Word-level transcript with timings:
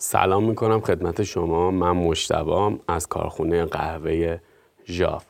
سلام 0.00 0.44
می‌کنم 0.44 0.80
خدمت 0.80 1.22
شما. 1.22 1.70
من 1.70 1.90
مشتبام 1.90 2.80
از 2.88 3.06
کارخونه 3.06 3.64
قهوه 3.64 4.38
ژاف. 4.86 5.24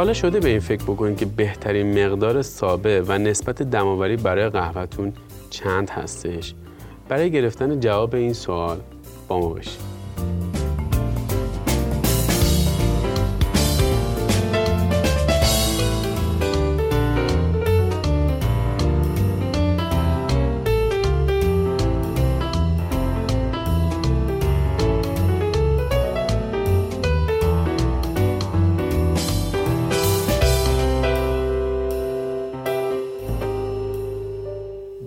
حالا 0.00 0.12
شده 0.12 0.40
به 0.40 0.48
این 0.48 0.60
فکر 0.60 0.82
بکنید 0.82 1.18
که 1.18 1.26
بهترین 1.26 2.04
مقدار 2.04 2.42
سابه 2.42 3.02
و 3.06 3.18
نسبت 3.18 3.62
دماوری 3.62 4.16
برای 4.16 4.48
قهوهتون 4.48 5.12
چند 5.50 5.90
هستش؟ 5.90 6.54
برای 7.08 7.30
گرفتن 7.30 7.80
جواب 7.80 8.14
این 8.14 8.32
سوال 8.32 8.80
با 9.28 9.38
ما 9.38 9.48
باشید. 9.48 9.99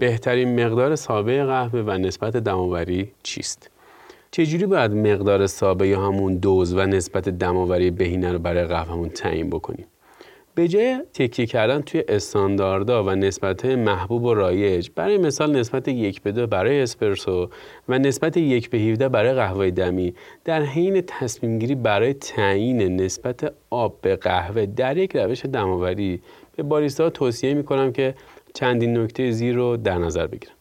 بهترین 0.03 0.65
مقدار 0.65 0.95
سابه 0.95 1.45
قهوه 1.45 1.79
و 1.79 1.91
نسبت 1.91 2.37
دماوری 2.37 3.11
چیست؟ 3.23 3.69
چجوری 4.31 4.65
باید 4.65 4.91
مقدار 4.91 5.47
سابه 5.47 5.87
یا 5.87 6.01
همون 6.01 6.35
دوز 6.35 6.73
و 6.73 6.85
نسبت 6.85 7.29
دماوری 7.29 7.91
بهینه 7.91 8.31
رو 8.31 8.39
برای 8.39 8.63
قهوهمون 8.63 9.09
تعیین 9.09 9.49
بکنیم؟ 9.49 9.85
به 10.55 10.67
جای 10.67 10.99
تکیه 11.13 11.45
کردن 11.45 11.81
توی 11.81 12.03
استانداردها 12.07 13.03
و 13.03 13.09
نسبت 13.09 13.65
محبوب 13.65 14.23
و 14.23 14.33
رایج 14.33 14.89
برای 14.95 15.17
مثال 15.17 15.55
نسبت 15.55 15.87
یک 15.87 16.21
به 16.21 16.31
دو 16.31 16.47
برای 16.47 16.81
اسپرسو 16.81 17.49
و 17.89 17.99
نسبت 17.99 18.37
یک 18.37 18.69
به 18.69 18.77
17 18.77 19.09
برای 19.09 19.33
قهوه 19.33 19.71
دمی 19.71 20.13
در 20.45 20.61
حین 20.61 21.01
تصمیم 21.01 21.59
گیری 21.59 21.75
برای 21.75 22.13
تعیین 22.13 23.01
نسبت 23.01 23.53
آب 23.69 23.97
به 24.01 24.15
قهوه 24.15 24.65
در 24.65 24.97
یک 24.97 25.15
روش 25.15 25.45
دماوری 25.45 26.21
به 26.55 26.63
باریستا 26.63 27.09
توصیه 27.09 27.53
می 27.53 27.63
کنم 27.63 27.91
که 27.91 28.15
چندین 28.53 28.97
نکته 28.97 29.31
زیر 29.31 29.55
رو 29.55 29.77
در 29.77 29.97
نظر 29.97 30.27
بگیرم. 30.27 30.53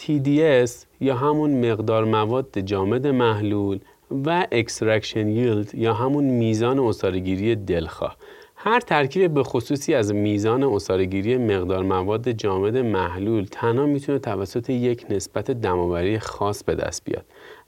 TDS 0.00 0.70
یا 1.00 1.16
همون 1.16 1.70
مقدار 1.70 2.04
مواد 2.04 2.58
جامد 2.58 3.06
محلول 3.06 3.78
و 4.26 4.46
extraction 4.52 5.28
yield 5.28 5.74
یا 5.74 5.94
همون 5.94 6.24
میزان 6.24 6.78
عصاره‌گیری 6.78 7.56
دلخواه 7.56 8.16
هر 8.56 8.80
ترکیب 8.80 9.34
به 9.34 9.42
خصوصی 9.42 9.94
از 9.94 10.14
میزان 10.14 10.62
عصاره‌گیری 10.62 11.36
مقدار 11.36 11.82
مواد 11.82 12.30
جامد 12.30 12.76
محلول 12.76 13.44
تنها 13.50 13.86
می‌تونه 13.86 14.18
توسط 14.18 14.70
یک 14.70 15.06
نسبت 15.10 15.50
دم‌آوری 15.50 16.18
خاص 16.18 16.64
به 16.64 16.74
دست 16.74 17.04
بیاد 17.04 17.24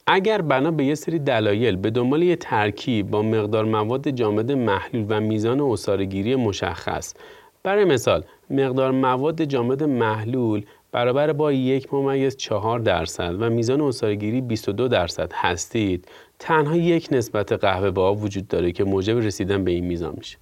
اگر 0.06 0.42
بنا 0.42 0.70
به 0.70 0.84
یه 0.84 0.94
سری 0.94 1.18
دلایل 1.18 1.76
به 1.76 1.90
دنبال 1.90 2.22
یه 2.22 2.36
ترکیب 2.36 3.10
با 3.10 3.22
مقدار 3.22 3.64
مواد 3.64 4.08
جامد 4.08 4.52
محلول 4.52 5.06
و 5.08 5.20
میزان 5.20 5.60
عصاره‌گیری 5.60 6.36
مشخص 6.36 7.14
برای 7.62 7.84
مثال 7.84 8.24
مقدار 8.50 8.90
مواد 8.90 9.44
جامد 9.44 9.82
محلول 9.82 10.64
برابر 10.92 11.32
با 11.32 11.52
یک 11.52 11.94
ممیز 11.94 12.36
چهار 12.36 12.78
درصد 12.78 13.34
و 13.38 13.50
میزان 13.50 13.80
اصارگیری 13.80 14.40
22 14.40 14.88
درصد 14.88 15.32
هستید. 15.34 16.08
تنها 16.38 16.76
یک 16.76 17.08
نسبت 17.10 17.52
قهوه 17.52 17.90
با 17.90 18.14
وجود 18.14 18.48
داره 18.48 18.72
که 18.72 18.84
موجب 18.84 19.18
رسیدن 19.18 19.64
به 19.64 19.70
این 19.70 19.84
میزان 19.84 20.14
میشه. 20.18 20.38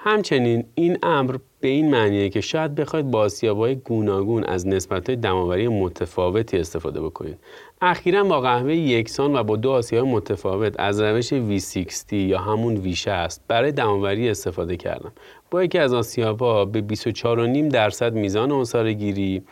همچنین 0.00 0.64
این 0.74 0.98
امر 1.02 1.36
به 1.60 1.68
این 1.68 1.90
معنیه 1.90 2.28
که 2.28 2.40
شاید 2.40 2.74
بخواید 2.74 3.10
با 3.10 3.20
آسیابهای 3.20 3.74
گوناگون 3.74 4.44
از 4.44 4.66
نسبتهای 4.66 5.16
دماوری 5.16 5.68
متفاوتی 5.68 6.58
استفاده 6.58 7.00
بکنید. 7.00 7.38
اخیرا 7.80 8.24
با 8.24 8.40
قهوه 8.40 8.74
یکسان 8.74 9.36
و 9.36 9.42
با 9.42 9.56
دو 9.56 9.70
آسیاب 9.70 10.06
متفاوت 10.06 10.74
از 10.78 11.00
روش 11.00 11.34
V60 11.34 12.12
یا 12.12 12.38
همون 12.38 12.94
V60 12.94 13.38
برای 13.48 13.72
دماوری 13.72 14.30
استفاده 14.30 14.76
کردم. 14.76 15.12
با 15.50 15.64
یکی 15.64 15.78
از 15.78 15.94
آسیابها 15.94 16.64
به 16.64 16.84
24.5 16.94 17.72
درصد 17.72 18.14
میزان 18.14 18.52
اصاره 18.52 18.92
گیری 18.92 19.42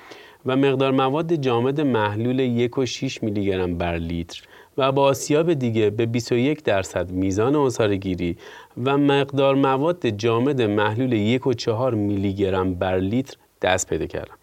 و 0.46 0.56
مقدار 0.56 0.92
مواد 0.92 1.34
جامد 1.34 1.80
محلول 1.80 2.68
1.6 2.68 3.22
میلی 3.22 3.44
گرم 3.44 3.78
بر 3.78 3.98
لیتر 3.98 4.42
و 4.78 4.92
با 4.92 5.02
آسیاب 5.02 5.54
دیگه 5.54 5.90
به 5.90 6.06
21 6.06 6.62
درصد 6.62 7.10
میزان 7.10 7.56
اصاره 7.56 7.96
گیری 7.96 8.36
و 8.84 8.98
مقدار 8.98 9.54
مواد 9.54 10.08
جامد 10.08 10.62
محلول 10.62 11.38
1.4 11.38 11.94
میلی 11.94 12.34
گرم 12.34 12.74
بر 12.74 12.98
لیتر 12.98 13.36
دست 13.62 13.88
پیدا 13.88 14.06
کردم. 14.06 14.34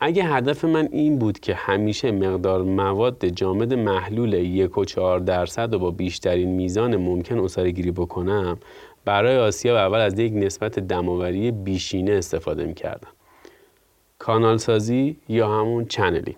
اگه 0.00 0.24
هدف 0.24 0.64
من 0.64 0.88
این 0.92 1.18
بود 1.18 1.40
که 1.40 1.54
همیشه 1.54 2.10
مقدار 2.10 2.62
مواد 2.62 3.26
جامد 3.26 3.74
محلول 3.74 4.66
1.4 4.68 5.22
درصد 5.26 5.74
و 5.74 5.78
با 5.78 5.90
بیشترین 5.90 6.48
میزان 6.48 6.96
ممکن 6.96 7.38
اصاره 7.38 7.70
گیری 7.70 7.90
بکنم 7.90 8.58
برای 9.06 9.36
آسیاب 9.36 9.76
اول 9.76 9.98
از 9.98 10.18
یک 10.18 10.32
نسبت 10.34 10.78
دم‌آوری 10.78 11.50
بیشینه 11.50 12.12
استفاده 12.12 12.64
می 12.64 12.74
کردم. 12.74 13.08
کانال 14.18 14.56
سازی 14.56 15.16
یا 15.28 15.48
همون 15.48 15.84
channeling 15.84 16.36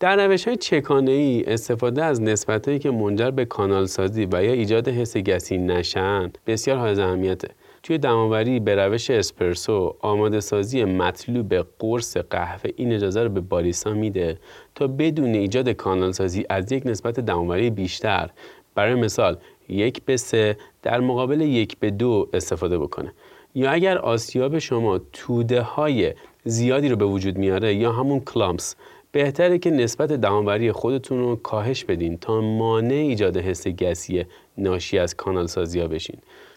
در 0.00 0.26
روش 0.26 0.48
های 0.48 0.56
چکانه 0.56 1.10
ای 1.10 1.44
استفاده 1.46 2.04
از 2.04 2.22
نسبت 2.22 2.68
هایی 2.68 2.78
که 2.78 2.90
منجر 2.90 3.30
به 3.30 3.44
کانال 3.44 3.86
سازی 3.86 4.28
و 4.32 4.44
یا 4.44 4.52
ایجاد 4.52 4.88
حس 4.88 5.16
گسی 5.16 5.58
نشن 5.58 6.32
بسیار 6.46 6.78
حائز 6.78 7.00
اهمیته 7.00 7.48
توی 7.82 7.98
دم‌آوری 7.98 8.60
به 8.60 8.74
روش 8.74 9.10
اسپرسو 9.10 9.96
آماده 10.00 10.40
سازی 10.40 10.84
مطلوب 10.84 11.54
قرص 11.78 12.16
قهوه 12.16 12.70
این 12.76 12.92
اجازه 12.92 13.22
رو 13.22 13.28
به 13.28 13.40
باریستا 13.40 13.92
میده 13.92 14.38
تا 14.74 14.86
بدون 14.86 15.34
ایجاد 15.34 15.68
کانال 15.68 16.12
سازی 16.12 16.44
از 16.50 16.72
یک 16.72 16.86
نسبت 16.86 17.20
دم‌آوری 17.20 17.70
بیشتر 17.70 18.30
برای 18.78 18.94
مثال 18.94 19.36
یک 19.68 20.02
به 20.02 20.16
سه 20.16 20.56
در 20.82 21.00
مقابل 21.00 21.40
یک 21.40 21.78
به 21.78 21.90
دو 21.90 22.28
استفاده 22.32 22.78
بکنه. 22.78 23.12
یا 23.54 23.70
اگر 23.70 23.98
آسیاب 23.98 24.58
شما 24.58 25.00
توده 25.12 25.60
های 25.62 26.14
زیادی 26.44 26.88
رو 26.88 26.96
به 26.96 27.04
وجود 27.04 27.38
میاره 27.38 27.74
یا 27.74 27.92
همون 27.92 28.20
کلامس 28.20 28.76
بهتره 29.12 29.58
که 29.58 29.70
نسبت 29.70 30.12
دماوری 30.12 30.72
خودتون 30.72 31.18
رو 31.18 31.36
کاهش 31.36 31.84
بدین 31.84 32.18
تا 32.18 32.40
مانع 32.40 32.94
ایجاد 32.94 33.36
حس 33.36 33.68
گسی 33.68 34.24
ناشی 34.58 34.98
از 34.98 35.16
کانال 35.16 35.46
سازی 35.46 35.80
ها 35.80 35.88
بشین. 35.88 36.16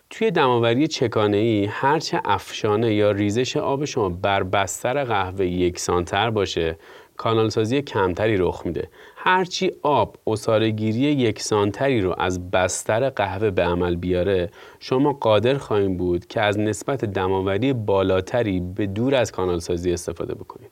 توی 0.10 0.32
دماوری 0.32 0.88
چکانه 0.88 1.38
ای 1.38 1.66
هرچه 1.66 2.22
افشانه 2.26 2.94
یا 2.94 3.12
ریزش 3.12 3.58
آب 3.58 3.86
شما 3.86 4.10
بر 4.10 4.44
بستر 4.44 5.04
قهوه 5.04 5.46
یکسانتر 5.46 6.30
باشه 6.30 6.78
کانال 7.22 7.50
سازی 7.50 7.82
کمتری 7.82 8.38
رخ 8.38 8.62
میده. 8.66 8.90
هرچی 9.16 9.72
آب 9.82 10.18
اصارگیری 10.28 11.00
یکسانتری 11.00 12.02
رو 12.02 12.16
از 12.18 12.52
بستر 12.52 13.10
قهوه 13.10 13.52
به 13.52 13.64
عمل 13.64 13.96
بیاره 13.96 14.50
شما 14.80 15.14
قادر 15.14 15.58
خواهیم 15.58 15.98
بود 15.98 16.28
که 16.28 16.42
از 16.42 16.60
نسبت 16.60 17.06
دماوری 17.06 17.74
بالاتری 17.74 18.60
به 18.60 18.88
دور 18.88 19.16
از 19.16 19.32
کانال 19.32 19.60
سازی 19.60 19.94
استفاده 19.94 20.36
بکنید. 20.36 20.72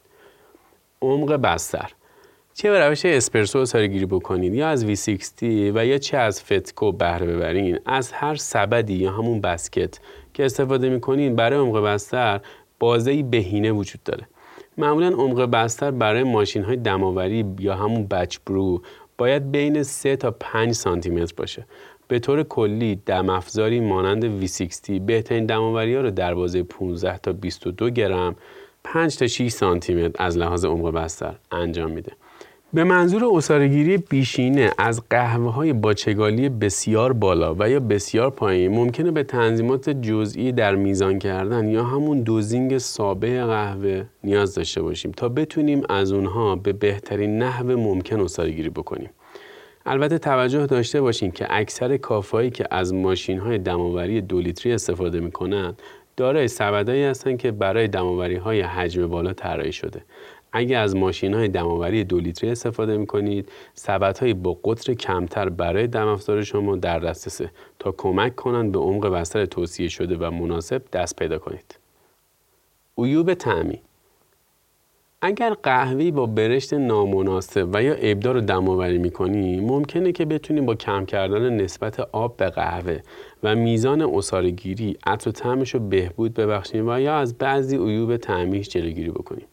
عمق 1.01 1.33
بستر. 1.33 1.91
چه 2.53 2.71
به 2.71 2.87
روش 2.87 3.05
اسپرسو 3.05 3.65
سارگیری 3.65 4.05
بکنید 4.05 4.53
یا 4.53 4.67
از 4.69 4.85
V60 4.85 5.43
و 5.43 5.85
یا 5.85 5.97
چه 5.97 6.17
از 6.17 6.43
فتکو 6.43 6.91
بهره 6.91 7.27
ببرین 7.27 7.79
از 7.85 8.11
هر 8.11 8.35
سبدی 8.35 8.93
یا 8.93 9.11
همون 9.11 9.41
بسکت 9.41 9.99
که 10.33 10.45
استفاده 10.45 10.89
می‌کنین 10.89 11.35
برای 11.35 11.59
عمق 11.59 11.79
بستر 11.79 12.41
بازه 12.79 13.23
بهینه 13.23 13.71
وجود 13.71 14.03
داره. 14.03 14.27
معمولا 14.79 15.07
عمق 15.07 15.41
بستر 15.41 15.91
برای 15.91 16.23
ماشین 16.23 16.63
های 16.63 16.75
دماوری 16.75 17.45
یا 17.59 17.75
همون 17.75 18.07
بچ 18.07 18.37
برو 18.47 18.81
باید 19.17 19.51
بین 19.51 19.83
3 19.83 20.15
تا 20.15 20.31
5 20.31 20.73
سانتی 20.73 21.09
متر 21.09 21.33
باشه. 21.37 21.65
به 22.07 22.19
طور 22.19 22.43
کلی 22.43 22.95
دم 23.05 23.29
افزاری 23.29 23.79
مانند 23.79 24.45
V60 24.45 24.89
بهترین 24.89 25.45
دماوری 25.45 25.95
ها 25.95 26.01
رو 26.01 26.11
در 26.11 26.33
بازه 26.33 26.63
15 26.63 27.17
تا 27.17 27.33
22 27.33 27.89
گرم 27.89 28.35
5 28.83 29.17
تا 29.17 29.27
6 29.27 29.47
سانتی 29.47 29.93
متر 29.93 30.23
از 30.23 30.37
لحاظ 30.37 30.65
عمق 30.65 30.91
بستر 30.91 31.35
انجام 31.51 31.91
میده. 31.91 32.11
به 32.73 32.83
منظور 32.83 33.25
اصارگیری 33.37 33.97
بیشینه 33.97 34.71
از 34.77 35.01
قهوه 35.09 35.51
های 35.51 35.73
باچگالی 35.73 36.49
بسیار 36.49 37.13
بالا 37.13 37.55
و 37.59 37.69
یا 37.69 37.79
بسیار 37.79 38.29
پایین 38.29 38.71
ممکنه 38.71 39.11
به 39.11 39.23
تنظیمات 39.23 39.89
جزئی 39.89 40.51
در 40.51 40.75
میزان 40.75 41.19
کردن 41.19 41.67
یا 41.67 41.83
همون 41.83 42.21
دوزینگ 42.21 42.77
سابه 42.77 43.45
قهوه 43.45 44.05
نیاز 44.23 44.55
داشته 44.55 44.81
باشیم 44.81 45.11
تا 45.11 45.29
بتونیم 45.29 45.83
از 45.89 46.11
اونها 46.11 46.55
به 46.55 46.73
بهترین 46.73 47.37
نحو 47.37 47.77
ممکن 47.77 48.19
اصارگیری 48.19 48.69
بکنیم. 48.69 49.09
البته 49.85 50.17
توجه 50.17 50.65
داشته 50.65 51.01
باشیم 51.01 51.31
که 51.31 51.47
اکثر 51.49 51.97
کافهایی 51.97 52.49
که 52.49 52.65
از 52.71 52.93
ماشین 52.93 53.39
های 53.39 53.57
دماوری 53.57 54.21
دو 54.21 54.41
لیتری 54.41 54.73
استفاده 54.73 55.19
می‌کنن 55.19 55.73
دارای 56.17 56.47
سبدایی 56.47 57.03
هستند 57.03 57.37
که 57.37 57.51
برای 57.51 57.87
دماوری 57.87 58.35
های 58.35 58.61
حجم 58.61 59.07
بالا 59.07 59.33
طراحی 59.33 59.71
شده 59.71 60.01
اگر 60.51 60.81
از 60.81 60.95
ماشین 60.95 61.33
های 61.33 61.47
دماوری 61.47 62.03
دو 62.03 62.19
لیتری 62.19 62.49
استفاده 62.49 62.97
می 62.97 63.05
کنید 63.05 63.49
سبدهایی 63.73 64.33
با 64.33 64.53
قطر 64.53 64.93
کمتر 64.93 65.49
برای 65.49 65.87
دم 65.87 66.17
شما 66.43 66.75
در 66.75 66.99
دسترسه. 66.99 67.51
تا 67.79 67.91
کمک 67.91 68.35
کنند 68.35 68.71
به 68.71 68.79
عمق 68.79 69.07
بستر 69.07 69.45
توصیه 69.45 69.89
شده 69.89 70.17
و 70.17 70.31
مناسب 70.31 70.81
دست 70.93 71.15
پیدا 71.15 71.39
کنید. 71.39 71.79
عیوب 72.97 73.33
تعمی 73.33 73.81
اگر 75.21 75.53
قهوه‌ای 75.63 76.11
با 76.11 76.25
برشت 76.25 76.73
نامناسب 76.73 77.69
و 77.73 77.83
یا 77.83 77.93
ابدار 77.93 78.33
رو 78.33 78.41
دماوری 78.41 78.97
می‌کنی 78.97 79.59
ممکنه 79.59 80.11
که 80.11 80.25
بتونی 80.25 80.61
با 80.61 80.75
کم 80.75 81.05
کردن 81.05 81.49
نسبت 81.49 81.99
آب 81.99 82.37
به 82.37 82.49
قهوه 82.49 82.99
و 83.43 83.55
میزان 83.55 84.01
اصارگیری 84.01 84.97
عطر 85.05 85.29
و 85.29 85.31
طعمش 85.31 85.73
رو 85.73 85.79
بهبود 85.79 86.33
ببخشیم 86.33 86.89
و 86.89 86.99
یا 86.99 87.17
از 87.17 87.37
بعضی 87.37 87.77
عیوب 87.77 88.17
تعمیش 88.17 88.69
جلوگیری 88.69 89.09
بکنیم. 89.09 89.47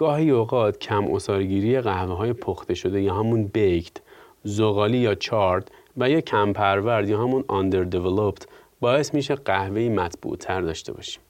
گاهی 0.00 0.30
اوقات 0.30 0.78
کم 0.78 1.14
اصارگیری 1.14 1.80
قهوه 1.80 2.14
های 2.14 2.32
پخته 2.32 2.74
شده 2.74 3.02
یا 3.02 3.14
همون 3.14 3.44
بیکت 3.44 3.96
زغالی 4.44 4.98
یا 4.98 5.14
چارد 5.14 5.70
و 5.96 6.10
یا 6.10 6.20
کم 6.20 6.52
پرورد 6.52 7.08
یا 7.08 7.22
همون 7.22 7.42
underdeveloped 7.42 8.44
باعث 8.80 9.14
میشه 9.14 9.34
قهوه 9.34 9.80
مطبوع 9.80 10.36
تر 10.36 10.60
داشته 10.60 10.92
باشیم. 10.92 11.22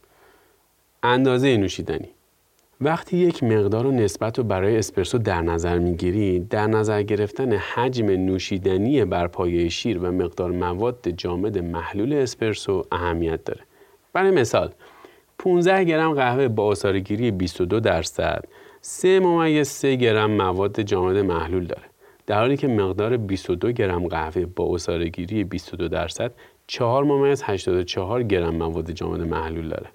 اندازه 1.02 1.56
نوشیدنی. 1.56 2.08
وقتی 2.80 3.16
یک 3.16 3.42
مقدار 3.42 3.86
و 3.86 3.90
نسبت 3.90 4.38
رو 4.38 4.44
برای 4.44 4.78
اسپرسو 4.78 5.18
در 5.18 5.42
نظر 5.42 5.78
می‌گیری 5.78 6.40
در 6.40 6.66
نظر 6.66 7.02
گرفتن 7.02 7.52
حجم 7.52 8.06
نوشیدنی 8.06 9.04
بر 9.04 9.26
پایه 9.26 9.68
شیر 9.68 9.98
و 9.98 10.12
مقدار 10.12 10.50
مواد 10.50 11.08
جامد 11.08 11.58
محلول 11.58 12.12
اسپرسو 12.12 12.84
اهمیت 12.92 13.44
داره. 13.44 13.60
برای 14.12 14.30
مثال 14.30 14.72
15 15.42 15.84
گرم 15.84 16.14
قهوه 16.14 16.48
با 16.48 16.64
آثارگیری 16.64 17.30
22 17.30 17.80
درصد. 17.80 18.44
3 18.80 19.20
ممیز 19.20 19.68
3 19.68 19.96
گرم 19.96 20.30
مواد 20.30 20.80
جامد 20.80 21.16
محلول 21.16 21.64
داره. 21.64 21.82
در 22.26 22.38
حالی 22.38 22.56
که 22.56 22.68
مقدار 22.68 23.16
22 23.16 23.72
گرم 23.72 24.08
قهوه 24.08 24.46
با 24.46 24.74
اصارگیری 24.74 25.44
22 25.44 25.88
درصد 25.88 26.32
4 26.66 27.04
ممیز 27.04 27.42
84 27.42 28.22
گرم 28.22 28.54
مواد 28.54 28.90
جامد 28.90 29.20
محلول 29.20 29.68
داره. 29.68 29.86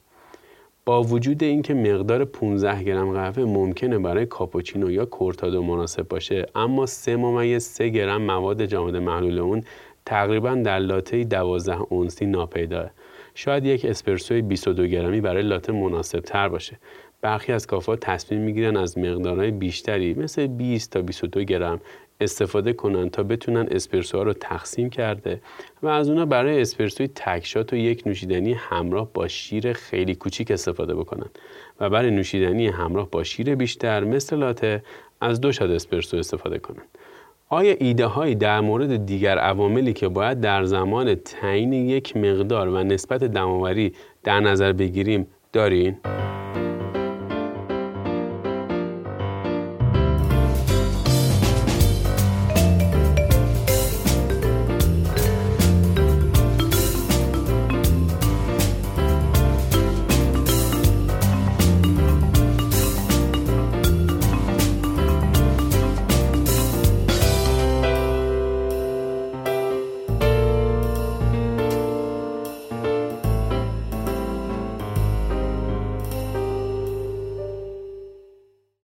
با 0.85 1.03
وجود 1.03 1.43
اینکه 1.43 1.73
مقدار 1.73 2.25
15 2.25 2.83
گرم 2.83 3.11
قهوه 3.11 3.43
ممکنه 3.43 3.99
برای 3.99 4.25
کاپوچینو 4.25 4.91
یا 4.91 5.05
کورتادو 5.05 5.63
مناسب 5.63 6.07
باشه 6.07 6.45
اما 6.55 6.85
3 6.85 7.15
ممیز 7.15 7.63
3 7.63 7.89
گرم 7.89 8.21
مواد 8.21 8.65
جامد 8.65 8.95
محلول 8.95 9.39
اون 9.39 9.63
تقریبا 10.05 10.55
در 10.55 10.79
لاته 10.79 11.23
12 11.23 11.77
اونسی 11.89 12.25
ناپیداه 12.25 12.89
شاید 13.37 13.65
یک 13.65 13.85
اسپرسوی 13.85 14.41
22 14.41 14.87
گرمی 14.87 15.21
برای 15.21 15.43
لاته 15.43 15.73
مناسب 15.73 16.19
تر 16.19 16.49
باشه. 16.49 16.77
برخی 17.21 17.51
از 17.51 17.67
کافا 17.67 17.95
تصمیم 17.95 18.41
می‌گیرن 18.41 18.77
از 18.77 18.97
مقدارهای 18.97 19.51
بیشتری 19.51 20.13
مثل 20.13 20.47
20 20.47 20.91
تا 20.91 21.01
22 21.01 21.43
گرم 21.43 21.81
استفاده 22.21 22.73
کنن 22.73 23.09
تا 23.09 23.23
بتونن 23.23 23.67
اسپرسو 23.71 24.17
ها 24.17 24.23
رو 24.23 24.33
تقسیم 24.33 24.89
کرده 24.89 25.41
و 25.83 25.87
از 25.87 26.09
اونا 26.09 26.25
برای 26.25 26.61
اسپرسوی 26.61 27.07
تکشات 27.07 27.73
و 27.73 27.75
یک 27.75 28.07
نوشیدنی 28.07 28.53
همراه 28.53 29.13
با 29.13 29.27
شیر 29.27 29.73
خیلی 29.73 30.15
کوچیک 30.15 30.51
استفاده 30.51 30.95
بکنن. 30.95 31.29
و 31.79 31.89
برای 31.89 32.11
نوشیدنی 32.11 32.67
همراه 32.67 33.09
با 33.11 33.23
شیر 33.23 33.55
بیشتر 33.55 34.03
مثل 34.03 34.37
لاته 34.37 34.83
از 35.21 35.41
دو 35.41 35.51
شاد 35.51 35.71
اسپرسو 35.71 36.17
استفاده 36.17 36.59
کنن. 36.59 36.83
آیا 37.49 37.75
ایده 37.79 38.05
هایی 38.05 38.35
در 38.35 38.61
مورد 38.61 39.05
دیگر 39.05 39.37
عواملی 39.37 39.93
که 39.93 40.07
باید 40.07 40.39
در 40.41 40.63
زمان 40.63 41.15
تعیین 41.15 41.73
یک 41.73 42.17
مقدار 42.17 42.67
و 42.67 42.83
نسبت 42.83 43.23
دماوری 43.23 43.93
در 44.23 44.39
نظر 44.39 44.73
بگیریم 44.73 45.27
دارین؟ 45.53 45.97